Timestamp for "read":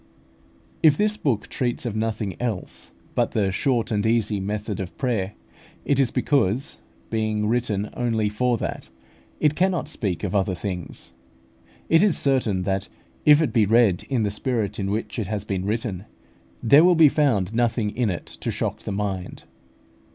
13.67-14.01